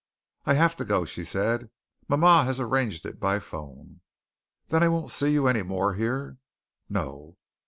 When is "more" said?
5.61-5.93